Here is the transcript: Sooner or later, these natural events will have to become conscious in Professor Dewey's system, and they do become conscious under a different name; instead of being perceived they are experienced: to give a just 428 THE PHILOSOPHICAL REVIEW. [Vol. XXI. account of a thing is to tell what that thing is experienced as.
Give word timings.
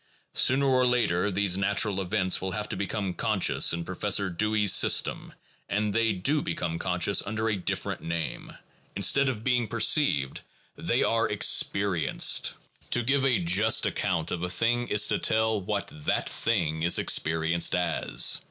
Sooner 0.33 0.65
or 0.65 0.83
later, 0.83 1.29
these 1.29 1.59
natural 1.59 2.01
events 2.01 2.41
will 2.41 2.53
have 2.53 2.67
to 2.69 2.75
become 2.75 3.13
conscious 3.13 3.71
in 3.71 3.85
Professor 3.85 4.31
Dewey's 4.31 4.73
system, 4.73 5.31
and 5.69 5.93
they 5.93 6.11
do 6.11 6.41
become 6.41 6.79
conscious 6.79 7.21
under 7.23 7.47
a 7.47 7.55
different 7.55 8.01
name; 8.01 8.51
instead 8.95 9.29
of 9.29 9.43
being 9.43 9.67
perceived 9.67 10.41
they 10.75 11.03
are 11.03 11.29
experienced: 11.29 12.55
to 12.89 13.03
give 13.03 13.23
a 13.23 13.37
just 13.37 13.83
428 13.83 13.89
THE 13.89 13.89
PHILOSOPHICAL 13.89 13.91
REVIEW. 13.91 13.91
[Vol. 13.91 13.91
XXI. 13.91 13.91
account 13.91 14.31
of 14.31 14.43
a 14.43 14.49
thing 14.49 14.87
is 14.87 15.07
to 15.07 15.19
tell 15.19 15.61
what 15.61 16.05
that 16.05 16.27
thing 16.27 16.81
is 16.81 16.97
experienced 16.97 17.75
as. 17.75 18.39